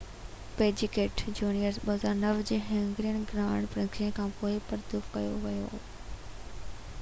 [0.59, 5.83] packet junior کي 2009 جي Hungarian grand prix کانپوءِ برطرف ڪيو ويو هو